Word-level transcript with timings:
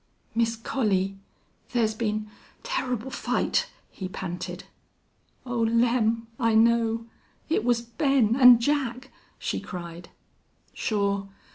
"Miss 0.33 0.55
Collie, 0.55 1.15
thar's 1.69 1.93
been 1.93 2.27
turrible 2.63 3.11
fight!" 3.11 3.69
he 3.91 4.07
panted. 4.09 4.63
"Oh, 5.45 5.59
Lem!... 5.59 6.25
I 6.39 6.55
know. 6.55 7.05
It 7.49 7.63
was 7.63 7.83
Ben 7.83 8.35
and 8.35 8.59
Jack," 8.59 9.11
she 9.37 9.59
cried. 9.59 10.09
"Shore. 10.73 11.29